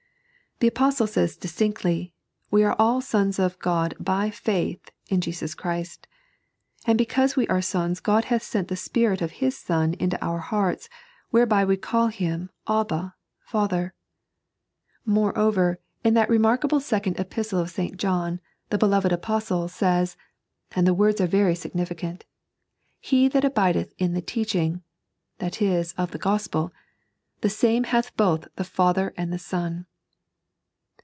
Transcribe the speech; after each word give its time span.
12). 0.63 0.69
(3) 0.75 0.85
The 0.85 0.85
Apoetle 0.85 1.09
says 1.09 1.37
distinctly: 1.37 2.13
"We 2.51 2.63
are 2.63 2.75
all 2.77 3.01
sons 3.01 3.39
of 3.39 3.57
God 3.57 3.95
dy/dtitA 3.99 4.89
in 5.09 5.19
JeeusOhrist"; 5.19 6.05
and 6.85 6.99
because 6.99 7.35
we 7.35 7.47
are 7.47 7.63
sons 7.63 7.99
Cfod 7.99 8.25
hath 8.25 8.43
sent 8.43 8.67
the 8.67 8.75
Spirit 8.75 9.23
of 9.23 9.31
His 9.41 9.57
Son 9.57 9.95
into 9.95 10.23
our 10.23 10.37
hearts, 10.37 10.87
whereby 11.31 11.65
we 11.65 11.77
call 11.77 12.09
Him 12.09 12.51
Abba, 12.69 13.15
Father. 13.39 13.95
Moreover, 15.03 15.79
in 16.03 16.13
that 16.13 16.29
remarkable 16.29 16.79
Second 16.79 17.19
Epistle 17.19 17.59
of 17.59 17.71
St. 17.71 17.97
John 17.97 18.39
the 18.69 18.77
beloved 18.77 19.11
Apostle 19.11 19.67
says— 19.67 20.15
and 20.75 20.85
the 20.85 20.93
words 20.93 21.17
si« 21.17 21.25
very 21.25 21.55
significant 21.55 22.23
—"He 22.99 23.27
that 23.29 23.43
abideth 23.43 23.95
in 23.97 24.13
the 24.13 24.21
3.n.iized 24.21 24.81
by 25.39 25.49
Google 25.49 25.49
120 25.49 25.49
The 25.49 25.49
Discifles' 25.49 25.57
Prater. 25.57 25.57
teaching"— 25.57 25.71
^that 25.75 25.79
is, 25.79 25.93
of 25.97 26.11
the 26.11 26.19
Uoepel— 26.19 26.71
"the 27.41 27.49
same 27.49 27.81
bath 27.81 28.15
both 28.15 28.47
the 28.57 28.63
Father 28.63 29.11
and 29.17 29.33
the 29.33 29.39
Sod." 29.39 29.85